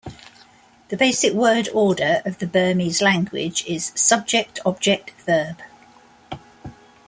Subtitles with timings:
[0.89, 5.59] The basic word order of the Burmese language is subject-object-verb.